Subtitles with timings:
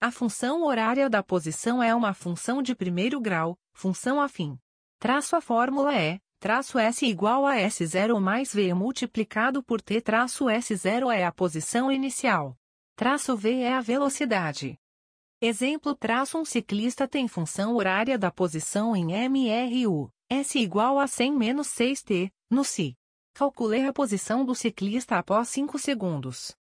[0.00, 4.58] A função horária da posição é uma função de primeiro grau, função afim.
[5.00, 10.44] Traço a fórmula é, traço S igual a S0 mais V multiplicado por T traço
[10.44, 12.54] S0 é a posição inicial.
[12.96, 14.78] Traço V é a velocidade.
[15.40, 21.32] Exemplo traço um ciclista tem função horária da posição em MRU, S igual a 100
[21.32, 22.94] menos 6T, no Si.
[23.32, 26.54] Calculei a posição do ciclista após 5 segundos.